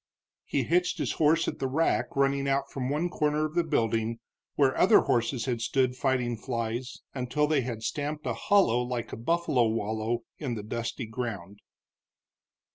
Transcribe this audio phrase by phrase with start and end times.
[0.45, 4.17] He hitched his horse at the rack running out from one corner of the building,
[4.55, 9.15] where other horses had stood fighting flies until they had stamped a hollow like a
[9.15, 11.59] buffalo wallow in the dusty ground.